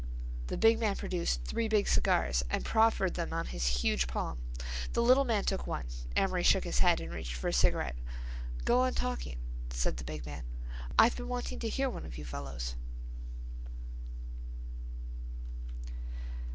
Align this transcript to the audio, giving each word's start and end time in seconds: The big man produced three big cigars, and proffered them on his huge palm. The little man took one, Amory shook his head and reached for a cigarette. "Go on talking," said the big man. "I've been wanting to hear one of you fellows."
The 0.47 0.57
big 0.57 0.79
man 0.79 0.95
produced 0.95 1.45
three 1.45 1.67
big 1.67 1.87
cigars, 1.87 2.43
and 2.49 2.65
proffered 2.65 3.13
them 3.13 3.33
on 3.33 3.45
his 3.45 3.67
huge 3.67 4.07
palm. 4.07 4.39
The 4.93 5.01
little 5.03 5.25
man 5.25 5.43
took 5.45 5.67
one, 5.67 5.89
Amory 6.15 6.41
shook 6.41 6.63
his 6.63 6.79
head 6.79 6.99
and 6.99 7.13
reached 7.13 7.35
for 7.35 7.49
a 7.49 7.53
cigarette. 7.53 7.95
"Go 8.65 8.79
on 8.81 8.95
talking," 8.95 9.37
said 9.69 9.97
the 9.97 10.03
big 10.03 10.25
man. 10.25 10.43
"I've 10.97 11.15
been 11.15 11.27
wanting 11.27 11.59
to 11.59 11.69
hear 11.69 11.87
one 11.87 12.07
of 12.07 12.17
you 12.17 12.25
fellows." 12.25 12.73